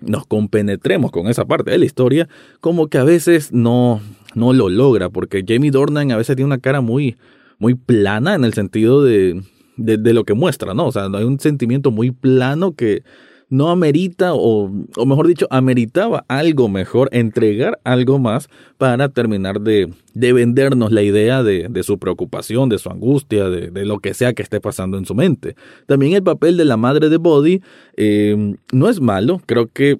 nos 0.00 0.26
compenetremos 0.26 1.10
con 1.10 1.28
esa 1.28 1.44
parte 1.44 1.70
de 1.70 1.78
la 1.78 1.84
historia, 1.84 2.28
como 2.60 2.88
que 2.88 2.98
a 2.98 3.04
veces 3.04 3.52
no, 3.52 4.00
no 4.34 4.52
lo 4.52 4.68
logra, 4.68 5.10
porque 5.10 5.44
Jamie 5.46 5.70
Dornan 5.70 6.12
a 6.12 6.16
veces 6.16 6.36
tiene 6.36 6.46
una 6.46 6.58
cara 6.58 6.80
muy, 6.80 7.16
muy 7.58 7.74
plana 7.74 8.34
en 8.34 8.44
el 8.44 8.54
sentido 8.54 9.02
de, 9.02 9.42
de, 9.76 10.12
lo 10.12 10.24
que 10.24 10.34
muestra, 10.34 10.74
¿no? 10.74 10.86
O 10.86 10.92
sea, 10.92 11.06
hay 11.12 11.24
un 11.24 11.40
sentimiento 11.40 11.90
muy 11.90 12.10
plano 12.10 12.74
que 12.74 13.02
no 13.48 13.68
amerita, 13.68 14.32
o, 14.32 14.70
o, 14.96 15.06
mejor 15.06 15.26
dicho, 15.26 15.46
ameritaba 15.50 16.24
algo 16.26 16.70
mejor, 16.70 17.10
entregar 17.12 17.78
algo 17.84 18.18
más 18.18 18.48
para 18.78 19.10
terminar 19.10 19.60
de, 19.60 19.92
de 20.14 20.32
vendernos 20.32 20.90
la 20.90 21.02
idea 21.02 21.42
de, 21.42 21.68
de, 21.68 21.82
su 21.82 21.98
preocupación, 21.98 22.70
de 22.70 22.78
su 22.78 22.88
angustia, 22.88 23.50
de, 23.50 23.70
de, 23.70 23.84
lo 23.84 23.98
que 23.98 24.14
sea 24.14 24.32
que 24.32 24.42
esté 24.42 24.58
pasando 24.58 24.96
en 24.96 25.04
su 25.04 25.14
mente. 25.14 25.54
También 25.86 26.14
el 26.14 26.22
papel 26.22 26.56
de 26.56 26.64
la 26.64 26.78
madre 26.78 27.10
de 27.10 27.18
Body 27.18 27.60
eh, 27.98 28.56
no 28.72 28.88
es 28.88 29.02
malo, 29.02 29.42
creo 29.44 29.66
que 29.66 29.98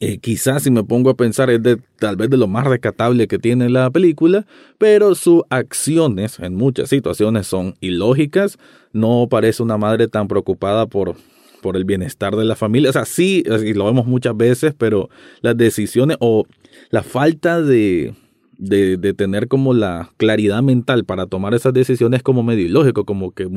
eh, 0.00 0.18
quizás 0.18 0.62
si 0.62 0.70
me 0.70 0.84
pongo 0.84 1.10
a 1.10 1.16
pensar 1.16 1.50
es 1.50 1.62
de 1.62 1.78
tal 1.98 2.16
vez 2.16 2.30
de 2.30 2.36
lo 2.36 2.46
más 2.46 2.66
rescatable 2.66 3.26
que 3.26 3.38
tiene 3.38 3.68
la 3.68 3.90
película, 3.90 4.46
pero 4.78 5.14
sus 5.14 5.42
acciones 5.50 6.38
en 6.38 6.54
muchas 6.54 6.90
situaciones 6.90 7.46
son 7.46 7.74
ilógicas, 7.80 8.58
no 8.92 9.26
parece 9.30 9.62
una 9.62 9.78
madre 9.78 10.08
tan 10.08 10.28
preocupada 10.28 10.86
por 10.86 11.16
por 11.60 11.76
el 11.76 11.84
bienestar 11.84 12.36
de 12.36 12.44
la 12.44 12.54
familia. 12.54 12.90
O 12.90 12.92
sea, 12.92 13.04
sí, 13.04 13.42
y 13.64 13.74
lo 13.74 13.84
vemos 13.86 14.06
muchas 14.06 14.36
veces, 14.36 14.74
pero 14.78 15.10
las 15.40 15.56
decisiones 15.56 16.16
o 16.20 16.46
la 16.90 17.02
falta 17.02 17.60
de, 17.60 18.14
de, 18.58 19.14
tener 19.14 19.48
como 19.48 19.72
la 19.72 20.10
claridad 20.16 20.62
mental 20.62 21.04
para 21.04 21.26
tomar 21.26 21.54
esas 21.54 21.72
decisiones 21.72 22.22
como 22.22 22.42
medio 22.42 22.66
ilógico, 22.66 23.04
como 23.04 23.30
que 23.32 23.48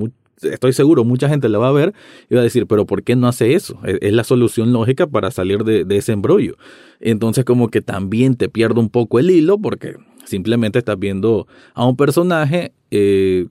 estoy 0.42 0.74
seguro 0.74 1.04
mucha 1.04 1.28
gente 1.28 1.50
la 1.50 1.58
va 1.58 1.70
a 1.70 1.74
ver 1.74 1.94
y 2.30 2.36
va 2.36 2.42
a 2.42 2.44
decir, 2.44 2.68
pero 2.68 2.86
¿por 2.86 3.04
qué 3.04 3.16
no 3.16 3.28
hace 3.28 3.56
eso? 3.56 3.80
Es, 3.84 3.98
es 4.02 4.14
la 4.14 4.24
solución 4.24 4.72
lógica 4.72 5.08
para 5.08 5.32
salir 5.32 5.64
de, 5.64 5.86
ese 5.98 6.14
embrollo. 6.14 6.56
Entonces 7.00 7.44
como 7.46 7.70
que 7.70 7.82
también 7.82 8.36
te 8.36 8.48
pierdo 8.48 8.80
un 8.80 8.90
poco 8.90 9.20
el 9.20 9.32
hilo 9.32 9.58
porque 9.58 9.96
simplemente 10.26 10.80
estás 10.80 10.98
viendo 10.98 11.48
a 11.74 11.86
un 11.86 11.98
personaje 11.98 12.72
eh, 12.92 13.48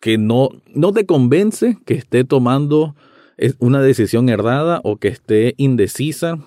que 0.00 0.16
no, 0.16 0.50
no 0.72 0.92
te 0.92 1.06
convence 1.06 1.78
que 1.84 1.94
esté 1.94 2.24
tomando 2.24 2.94
es 3.36 3.56
una 3.58 3.82
decisión 3.82 4.28
errada 4.28 4.80
o 4.84 4.96
que 4.96 5.08
esté 5.08 5.54
indecisa 5.56 6.38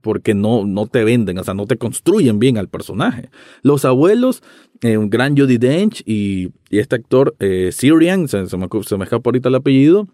porque 0.00 0.34
no, 0.34 0.64
no 0.66 0.86
te 0.86 1.04
venden, 1.04 1.38
o 1.38 1.44
sea, 1.44 1.54
no 1.54 1.66
te 1.66 1.76
construyen 1.76 2.38
bien 2.38 2.58
al 2.58 2.68
personaje. 2.68 3.30
Los 3.62 3.84
abuelos, 3.84 4.42
eh, 4.82 4.96
un 4.96 5.10
gran 5.10 5.36
Judy 5.36 5.58
Dench 5.58 6.02
y, 6.06 6.50
y 6.70 6.78
este 6.78 6.96
actor 6.96 7.34
eh, 7.40 7.70
Syrian, 7.72 8.28
se, 8.28 8.38
me, 8.38 8.68
se 8.82 8.96
me 8.96 9.04
escapa 9.04 9.28
ahorita 9.28 9.48
el 9.48 9.54
apellido, 9.56 10.08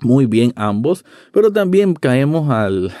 muy 0.00 0.26
bien 0.26 0.52
ambos, 0.56 1.04
pero 1.32 1.52
también 1.52 1.94
caemos 1.94 2.50
al 2.50 2.92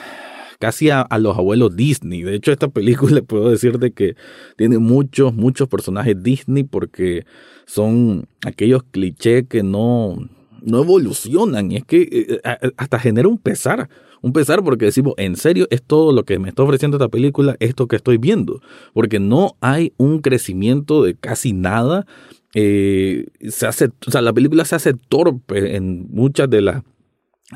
casi 0.58 0.90
a, 0.90 1.06
los 1.18 1.36
abuelos 1.36 1.76
Disney. 1.76 2.22
De 2.22 2.34
hecho, 2.34 2.52
esta 2.52 2.68
película 2.68 3.22
puedo 3.26 3.50
decir 3.50 3.78
de 3.78 3.92
que 3.92 4.16
tiene 4.56 4.78
muchos, 4.78 5.34
muchos 5.34 5.68
personajes 5.68 6.20
Disney 6.22 6.64
porque 6.64 7.24
son 7.66 8.26
aquellos 8.44 8.82
clichés 8.82 9.44
que 9.48 9.62
no, 9.62 10.16
no 10.62 10.82
evolucionan 10.82 11.70
y 11.70 11.76
es 11.76 11.84
que 11.84 12.08
eh, 12.10 12.40
hasta 12.76 12.98
genera 12.98 13.28
un 13.28 13.38
pesar, 13.38 13.88
un 14.20 14.32
pesar 14.32 14.62
porque 14.62 14.86
decimos, 14.86 15.14
en 15.16 15.36
serio, 15.36 15.66
es 15.70 15.82
todo 15.82 16.12
lo 16.12 16.24
que 16.24 16.38
me 16.38 16.48
está 16.48 16.62
ofreciendo 16.62 16.96
esta 16.96 17.08
película, 17.08 17.56
esto 17.60 17.86
que 17.86 17.96
estoy 17.96 18.18
viendo, 18.18 18.60
porque 18.94 19.20
no 19.20 19.56
hay 19.60 19.92
un 19.96 20.20
crecimiento 20.20 21.02
de 21.02 21.14
casi 21.14 21.52
nada, 21.52 22.06
eh, 22.54 23.26
se 23.48 23.66
hace, 23.66 23.90
o 24.06 24.10
sea, 24.10 24.22
la 24.22 24.32
película 24.32 24.64
se 24.64 24.76
hace 24.76 24.94
torpe 24.94 25.76
en 25.76 26.08
muchas 26.10 26.48
de 26.48 26.62
las 26.62 26.82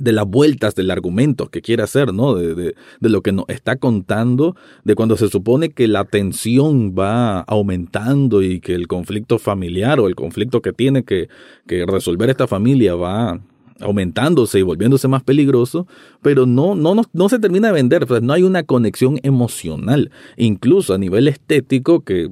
de 0.00 0.12
las 0.12 0.26
vueltas 0.26 0.74
del 0.74 0.90
argumento 0.90 1.48
que 1.50 1.60
quiere 1.60 1.82
hacer, 1.82 2.14
¿no? 2.14 2.34
De, 2.34 2.54
de, 2.54 2.74
de, 3.00 3.08
lo 3.10 3.20
que 3.20 3.32
nos 3.32 3.44
está 3.48 3.76
contando, 3.76 4.56
de 4.84 4.94
cuando 4.94 5.18
se 5.18 5.28
supone 5.28 5.68
que 5.68 5.86
la 5.86 6.04
tensión 6.04 6.94
va 6.98 7.40
aumentando 7.40 8.42
y 8.42 8.60
que 8.60 8.74
el 8.74 8.88
conflicto 8.88 9.38
familiar 9.38 10.00
o 10.00 10.08
el 10.08 10.14
conflicto 10.14 10.62
que 10.62 10.72
tiene 10.72 11.04
que, 11.04 11.28
que 11.66 11.84
resolver 11.84 12.30
esta 12.30 12.46
familia 12.46 12.94
va 12.94 13.42
aumentándose 13.82 14.58
y 14.58 14.62
volviéndose 14.62 15.08
más 15.08 15.22
peligroso, 15.22 15.86
pero 16.22 16.46
no, 16.46 16.74
no, 16.74 16.94
no, 16.94 17.02
no 17.12 17.28
se 17.28 17.38
termina 17.38 17.68
de 17.68 17.74
vender, 17.74 18.06
pues 18.06 18.22
no 18.22 18.32
hay 18.32 18.42
una 18.42 18.62
conexión 18.62 19.18
emocional, 19.22 20.10
incluso 20.36 20.94
a 20.94 20.98
nivel 20.98 21.28
estético 21.28 22.00
que 22.00 22.30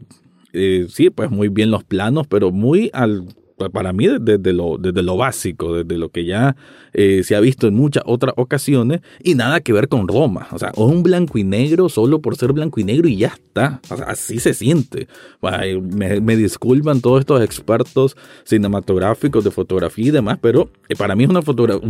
eh, 0.53 0.87
sí, 0.89 1.11
pues 1.11 1.31
muy 1.31 1.49
bien 1.49 1.71
los 1.71 1.85
planos, 1.85 2.27
pero 2.27 2.51
muy 2.51 2.91
al 2.93 3.25
para 3.69 3.93
mí 3.93 4.07
desde 4.21 4.53
lo, 4.53 4.79
desde 4.79 5.03
lo 5.03 5.17
básico, 5.17 5.75
desde 5.75 5.99
lo 5.99 6.09
que 6.09 6.25
ya 6.25 6.57
eh, 6.93 7.23
se 7.25 7.37
ha 7.37 7.41
visto 7.41 7.67
en 7.67 7.75
muchas 7.75 8.03
otras 8.07 8.35
ocasiones 8.37 9.01
y 9.23 9.35
nada 9.35 9.61
que 9.61 9.73
ver 9.73 9.89
con 9.89 10.09
Roma. 10.09 10.49
O 10.53 10.59
sea, 10.59 10.73
un 10.77 11.03
blanco 11.03 11.39
y 11.39 11.45
negro 11.45 11.89
solo 11.89 12.21
por 12.21 12.37
ser 12.37 12.53
blanco 12.53 12.81
y 12.81 12.85
negro 12.85 13.09
y 13.09 13.17
ya 13.17 13.29
está. 13.29 13.81
O 13.91 13.97
sea, 13.97 14.07
así 14.07 14.41
se 14.41 14.55
siente. 14.55 15.09
Me, 15.43 16.37
disculpan 16.37 17.01
todos 17.01 17.21
estos 17.21 17.43
expertos 17.43 18.17
cinematográficos 18.45 19.45
de 19.45 19.51
fotografía 19.51 20.07
y 20.07 20.11
demás, 20.11 20.39
pero 20.41 20.71
eh, 20.89 20.97
para 20.97 21.15
mí 21.15 21.25
es 21.25 21.31
una 21.31 21.43
fotografía... 21.43 21.81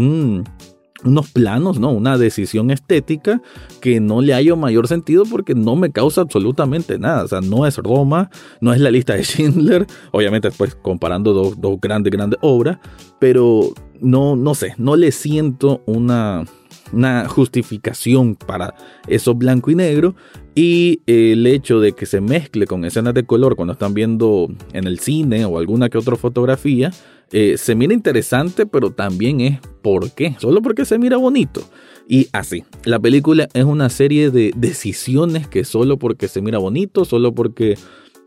unos 1.04 1.30
planos, 1.30 1.78
¿no? 1.78 1.90
Una 1.90 2.18
decisión 2.18 2.70
estética 2.70 3.42
que 3.80 4.00
no 4.00 4.20
le 4.20 4.34
hallo 4.34 4.56
mayor 4.56 4.88
sentido 4.88 5.24
porque 5.24 5.54
no 5.54 5.76
me 5.76 5.90
causa 5.90 6.20
absolutamente 6.20 6.98
nada. 6.98 7.24
O 7.24 7.28
sea, 7.28 7.40
no 7.40 7.66
es 7.66 7.76
Roma, 7.78 8.30
no 8.60 8.72
es 8.72 8.80
la 8.80 8.90
lista 8.90 9.14
de 9.14 9.24
Schindler, 9.24 9.86
obviamente 10.12 10.48
después 10.48 10.74
comparando 10.74 11.32
dos, 11.32 11.60
dos 11.60 11.80
grandes, 11.80 12.12
grandes 12.12 12.38
obras, 12.42 12.78
pero 13.18 13.72
no, 14.00 14.36
no 14.36 14.54
sé, 14.54 14.74
no 14.78 14.96
le 14.96 15.12
siento 15.12 15.82
una, 15.86 16.44
una 16.92 17.28
justificación 17.28 18.34
para 18.34 18.74
eso 19.06 19.34
blanco 19.34 19.70
y 19.70 19.74
negro 19.74 20.14
y 20.54 21.00
el 21.06 21.46
hecho 21.46 21.80
de 21.80 21.92
que 21.92 22.06
se 22.06 22.20
mezcle 22.20 22.66
con 22.66 22.84
escenas 22.84 23.14
de 23.14 23.24
color 23.24 23.56
cuando 23.56 23.72
están 23.72 23.94
viendo 23.94 24.48
en 24.72 24.86
el 24.86 24.98
cine 24.98 25.44
o 25.44 25.58
alguna 25.58 25.88
que 25.88 25.98
otra 25.98 26.16
fotografía, 26.16 26.90
eh, 27.32 27.56
se 27.56 27.74
mira 27.74 27.94
interesante, 27.94 28.66
pero 28.66 28.90
también 28.90 29.40
es 29.40 29.58
por 29.82 30.10
qué, 30.12 30.34
solo 30.38 30.62
porque 30.62 30.84
se 30.84 30.98
mira 30.98 31.16
bonito. 31.16 31.62
Y 32.08 32.28
así, 32.32 32.64
la 32.84 32.98
película 32.98 33.48
es 33.54 33.64
una 33.64 33.88
serie 33.88 34.30
de 34.30 34.52
decisiones 34.56 35.46
que 35.46 35.64
solo 35.64 35.96
porque 35.96 36.26
se 36.26 36.42
mira 36.42 36.58
bonito, 36.58 37.04
solo 37.04 37.32
porque 37.32 37.76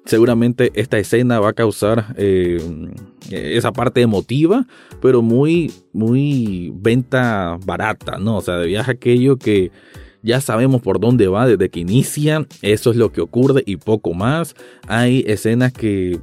seguramente 0.06 0.72
esta 0.76 0.98
escena 0.98 1.40
va 1.40 1.50
a 1.50 1.54
causar 1.54 2.16
eh, 2.18 2.62
esa 3.30 3.74
parte 3.74 4.02
emotiva, 4.02 4.68
pero 5.02 5.22
muy, 5.22 5.72
muy 5.92 6.72
venta 6.76 7.58
barata, 7.66 8.18
¿no? 8.20 8.38
O 8.38 8.42
sea, 8.42 8.58
de 8.58 8.68
viaje 8.68 8.92
aquello 8.92 9.38
que 9.38 9.72
ya 10.22 10.40
sabemos 10.40 10.82
por 10.82 11.02
dónde 11.02 11.28
va 11.28 11.46
desde 11.46 11.70
que 11.70 11.82
inicia, 11.82 12.48
eso 12.62 12.92
es 12.92 12.96
lo 12.96 13.12
que 13.12 13.20
ocurre 13.20 13.64
y 13.66 13.76
poco 13.76 14.14
más. 14.14 14.56
Hay 14.88 15.26
escenas 15.28 15.74
que 15.74 16.22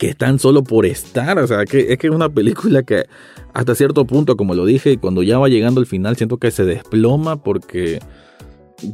que 0.00 0.08
están 0.08 0.38
solo 0.38 0.64
por 0.64 0.86
estar. 0.86 1.38
O 1.38 1.46
sea, 1.46 1.66
que 1.66 1.92
es 1.92 1.98
que 1.98 2.06
es 2.06 2.12
una 2.12 2.30
película 2.30 2.82
que 2.82 3.04
hasta 3.52 3.74
cierto 3.74 4.06
punto, 4.06 4.34
como 4.34 4.54
lo 4.54 4.64
dije, 4.64 4.96
cuando 4.96 5.22
ya 5.22 5.38
va 5.38 5.50
llegando 5.50 5.78
al 5.78 5.86
final, 5.86 6.16
siento 6.16 6.38
que 6.38 6.50
se 6.50 6.64
desploma 6.64 7.42
porque, 7.42 8.00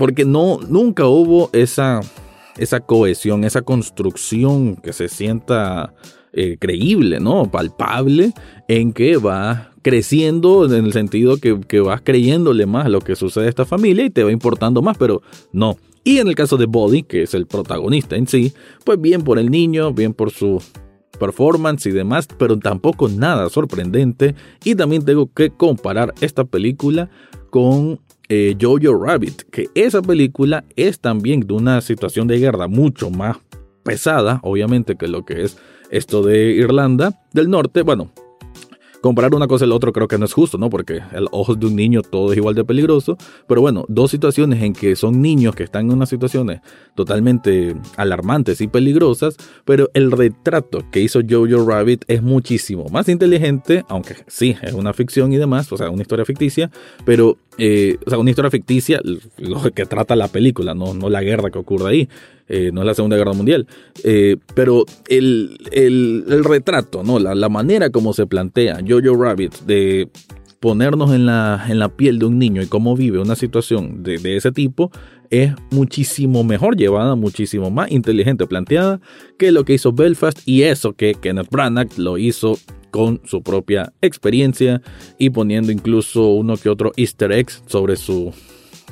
porque 0.00 0.25
no, 0.25 0.58
nunca 0.68 1.06
hubo 1.06 1.48
esa, 1.52 2.00
esa 2.58 2.80
cohesión, 2.80 3.44
esa 3.44 3.62
construcción 3.62 4.75
que 4.75 4.92
se 4.92 5.08
sienta 5.08 5.94
eh, 6.32 6.56
creíble, 6.58 7.20
¿no? 7.20 7.52
Palpable 7.52 8.32
en 8.66 8.92
que 8.92 9.16
va 9.16 9.70
creciendo 9.82 10.64
en 10.64 10.86
el 10.86 10.92
sentido 10.92 11.36
que, 11.36 11.60
que 11.60 11.78
vas 11.78 12.00
creyéndole 12.02 12.66
más 12.66 12.86
a 12.86 12.88
lo 12.88 12.98
que 12.98 13.14
sucede 13.14 13.46
a 13.46 13.50
esta 13.50 13.64
familia 13.64 14.04
y 14.04 14.10
te 14.10 14.25
va 14.25 14.32
importando 14.32 14.82
más, 14.82 14.98
pero 14.98 15.22
no. 15.52 15.76
Y 16.02 16.18
en 16.18 16.26
el 16.26 16.34
caso 16.34 16.56
de 16.56 16.66
Body, 16.66 17.04
que 17.04 17.22
es 17.22 17.34
el 17.34 17.46
protagonista 17.46 18.16
en 18.16 18.26
sí, 18.26 18.52
pues 18.84 19.00
bien 19.00 19.22
por 19.22 19.38
el 19.38 19.52
niño, 19.52 19.92
bien 19.92 20.12
por 20.12 20.32
su 20.32 20.60
performance 21.16 21.87
y 21.87 21.92
demás, 21.92 22.28
pero 22.38 22.58
tampoco 22.58 23.08
nada 23.08 23.49
sorprendente. 23.49 24.35
Y 24.64 24.75
también 24.75 25.04
tengo 25.04 25.32
que 25.32 25.50
comparar 25.50 26.14
esta 26.20 26.44
película 26.44 27.11
con 27.50 28.00
eh, 28.28 28.56
Jojo 28.61 28.94
Rabbit, 28.94 29.42
que 29.50 29.68
esa 29.75 30.02
película 30.02 30.64
es 30.76 31.00
también 31.00 31.40
de 31.40 31.54
una 31.54 31.80
situación 31.80 32.26
de 32.26 32.38
guerra 32.38 32.68
mucho 32.68 33.11
más 33.11 33.38
pesada, 33.82 34.40
obviamente, 34.42 34.96
que 34.96 35.08
lo 35.08 35.25
que 35.25 35.44
es 35.44 35.56
esto 35.90 36.23
de 36.23 36.50
Irlanda 36.50 37.20
del 37.32 37.49
Norte. 37.49 37.82
Bueno, 37.82 38.11
comparar 39.06 39.34
una 39.34 39.46
cosa 39.46 39.64
y 39.64 39.68
la 39.68 39.75
otra 39.75 39.92
creo 39.92 40.08
que 40.08 40.18
no 40.18 40.25
es 40.25 40.32
justo, 40.32 40.58
¿no? 40.58 40.68
Porque 40.68 41.00
el 41.12 41.28
ojo 41.30 41.54
de 41.54 41.66
un 41.66 41.76
niño 41.76 42.02
todo 42.02 42.32
es 42.32 42.38
igual 42.38 42.54
de 42.54 42.64
peligroso. 42.64 43.16
Pero 43.46 43.60
bueno, 43.60 43.84
dos 43.88 44.10
situaciones 44.10 44.62
en 44.62 44.72
que 44.72 44.96
son 44.96 45.22
niños 45.22 45.54
que 45.54 45.62
están 45.62 45.86
en 45.86 45.92
unas 45.92 46.08
situaciones 46.08 46.60
totalmente 46.94 47.76
alarmantes 47.96 48.60
y 48.60 48.68
peligrosas, 48.68 49.36
pero 49.64 49.90
el 49.94 50.10
retrato 50.10 50.84
que 50.90 51.00
hizo 51.00 51.20
Jojo 51.28 51.66
Rabbit 51.66 52.04
es 52.08 52.22
muchísimo 52.22 52.86
más 52.90 53.08
inteligente, 53.08 53.84
aunque 53.88 54.16
sí, 54.26 54.56
es 54.62 54.72
una 54.72 54.92
ficción 54.92 55.32
y 55.32 55.36
demás, 55.36 55.70
o 55.72 55.76
sea, 55.76 55.90
una 55.90 56.02
historia 56.02 56.25
ficticia, 56.25 56.70
pero 57.04 57.38
eh, 57.58 57.96
o 58.04 58.10
sea, 58.10 58.18
una 58.18 58.30
historia 58.30 58.50
ficticia, 58.50 59.00
lo 59.38 59.62
que 59.72 59.86
trata 59.86 60.16
la 60.16 60.28
película, 60.28 60.75
no, 60.75 60.94
no 60.94 61.08
la 61.08 61.22
guerra 61.22 61.50
que 61.50 61.58
ocurre 61.58 61.90
ahí, 61.90 62.08
eh, 62.48 62.70
no 62.72 62.82
es 62.82 62.86
la 62.86 62.94
Segunda 62.94 63.16
Guerra 63.16 63.32
Mundial, 63.32 63.66
eh, 64.04 64.36
pero 64.54 64.84
el, 65.08 65.58
el, 65.72 66.44
retrato, 66.44 67.02
¿no? 67.02 67.18
La, 67.18 67.34
la, 67.34 67.48
manera 67.48 67.90
como 67.90 68.12
se 68.12 68.26
plantea 68.26 68.80
Jojo 68.86 69.20
Rabbit 69.20 69.60
de 69.66 70.08
ponernos 70.60 71.12
en 71.12 71.26
la, 71.26 71.64
en 71.68 71.78
la 71.78 71.88
piel 71.88 72.18
de 72.18 72.26
un 72.26 72.38
niño 72.38 72.62
y 72.62 72.66
cómo 72.66 72.96
vive 72.96 73.18
una 73.18 73.36
situación 73.36 74.02
de, 74.02 74.36
ese 74.36 74.52
tipo 74.52 74.90
es 75.30 75.52
muchísimo 75.70 76.44
mejor 76.44 76.76
llevada, 76.76 77.14
muchísimo 77.14 77.70
más 77.70 77.90
inteligente 77.90 78.46
planteada 78.46 79.00
que 79.38 79.52
lo 79.52 79.64
que 79.64 79.74
hizo 79.74 79.92
Belfast 79.92 80.40
y 80.44 80.62
eso 80.62 80.92
que 80.92 81.14
Kenneth 81.14 81.50
Branagh 81.50 81.96
lo 81.98 82.16
hizo 82.18 82.58
con 82.90 83.20
su 83.24 83.42
propia 83.42 83.92
experiencia 84.00 84.82
y 85.18 85.30
poniendo 85.30 85.72
incluso 85.72 86.28
uno 86.28 86.56
que 86.56 86.68
otro 86.68 86.92
easter 86.96 87.32
eggs 87.32 87.62
sobre 87.66 87.96
su, 87.96 88.32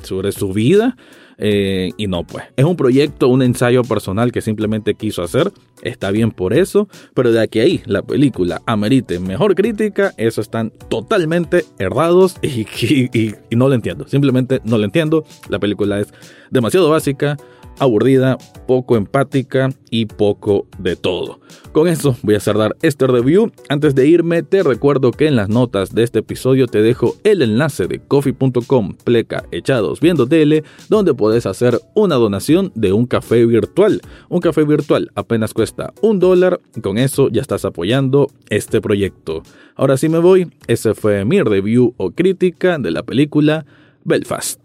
sobre 0.03 0.31
su 0.31 0.53
vida. 0.53 0.95
Eh, 1.37 1.91
y 1.97 2.07
no, 2.07 2.23
pues, 2.23 2.45
es 2.55 2.65
un 2.65 2.75
proyecto, 2.75 3.27
un 3.27 3.41
ensayo 3.41 3.83
personal 3.83 4.31
que 4.31 4.41
simplemente 4.41 4.95
quiso 4.95 5.23
hacer. 5.23 5.51
Está 5.81 6.11
bien 6.11 6.31
por 6.31 6.53
eso, 6.53 6.87
pero 7.13 7.31
de 7.31 7.41
aquí 7.41 7.59
a 7.59 7.63
ahí 7.63 7.81
la 7.85 8.01
película 8.01 8.61
amerite 8.65 9.19
mejor 9.19 9.55
crítica, 9.55 10.13
eso 10.17 10.41
están 10.41 10.71
totalmente 10.89 11.65
errados 11.79 12.37
y, 12.41 12.65
y 13.13 13.55
no 13.55 13.67
lo 13.67 13.75
entiendo. 13.75 14.07
Simplemente 14.07 14.61
no 14.63 14.77
lo 14.77 14.85
entiendo. 14.85 15.25
La 15.49 15.59
película 15.59 15.99
es 15.99 16.13
demasiado 16.49 16.89
básica, 16.89 17.37
aburrida, 17.79 18.37
poco 18.67 18.95
empática 18.95 19.69
y 19.89 20.05
poco 20.05 20.67
de 20.77 20.95
todo. 20.95 21.39
Con 21.71 21.87
eso 21.87 22.15
voy 22.23 22.35
a 22.35 22.39
cerrar 22.39 22.75
este 22.81 23.07
review. 23.07 23.51
Antes 23.69 23.95
de 23.95 24.07
irme, 24.07 24.43
te 24.43 24.63
recuerdo 24.63 25.11
que 25.11 25.27
en 25.27 25.35
las 25.35 25.49
notas 25.49 25.93
de 25.93 26.03
este 26.03 26.19
episodio 26.19 26.67
te 26.67 26.81
dejo 26.81 27.15
el 27.23 27.41
enlace 27.41 27.87
de 27.87 27.99
coffee.com 27.99 28.95
pleca 29.03 29.43
echados 29.51 29.99
viendo 29.99 30.27
tele, 30.27 30.63
donde 30.89 31.13
puedes 31.13 31.45
hacer 31.45 31.79
una 31.93 32.15
donación 32.15 32.71
de 32.75 32.93
un 32.93 33.05
café 33.05 33.45
virtual. 33.45 34.01
Un 34.29 34.39
café 34.39 34.63
virtual 34.63 35.11
apenas 35.15 35.53
cuesta 35.53 35.93
un 36.01 36.19
dólar 36.19 36.59
con 36.81 36.97
eso 36.97 37.29
ya 37.29 37.41
estás 37.41 37.65
apoyando 37.65 38.27
este 38.49 38.81
proyecto. 38.81 39.43
Ahora 39.75 39.97
sí 39.97 40.09
me 40.09 40.19
voy, 40.19 40.51
ese 40.67 40.93
fue 40.93 41.25
mi 41.25 41.41
review 41.41 41.93
o 41.97 42.11
crítica 42.11 42.77
de 42.77 42.91
la 42.91 43.03
película 43.03 43.65
Belfast. 44.03 44.64